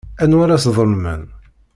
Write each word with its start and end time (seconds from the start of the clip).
Anwa 0.23 0.43
ara 0.45 0.63
sḍelmen? 0.65 1.23